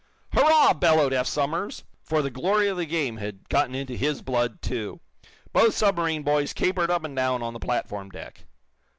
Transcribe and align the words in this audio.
"Hurrah!" 0.33 0.73
bellowed 0.73 1.13
Eph 1.13 1.27
Somers, 1.27 1.83
for 2.01 2.23
the 2.23 2.31
glory 2.31 2.67
of 2.67 2.75
the 2.75 2.87
game 2.87 3.17
had 3.17 3.47
gotten 3.49 3.75
into 3.75 3.93
his 3.95 4.23
blood, 4.23 4.59
too. 4.59 4.99
Both 5.53 5.75
submarine 5.77 6.23
boys 6.23 6.53
capered 6.53 6.89
up 6.89 7.03
and 7.03 7.15
down 7.15 7.43
on 7.43 7.53
the 7.53 7.59
platform 7.59 8.09
deck. 8.09 8.45